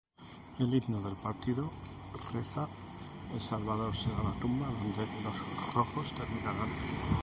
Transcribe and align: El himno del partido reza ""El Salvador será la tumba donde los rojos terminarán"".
El 0.57 0.73
himno 0.73 0.99
del 0.99 1.15
partido 1.15 1.69
reza 2.33 2.67
""El 3.35 3.39
Salvador 3.39 3.95
será 3.95 4.23
la 4.23 4.33
tumba 4.39 4.65
donde 4.65 5.05
los 5.23 5.73
rojos 5.75 6.11
terminarán"". 6.13 6.69